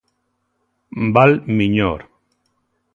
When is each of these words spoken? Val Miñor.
Val 1.13 1.31
Miñor. 1.55 2.01